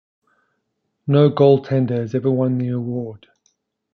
[1.05, 3.27] No goaltender has ever won the award.